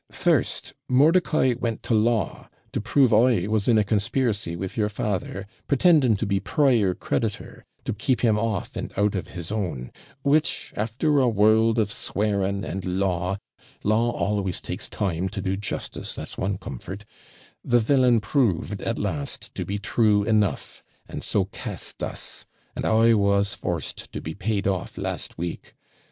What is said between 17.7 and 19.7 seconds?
villain proved at last to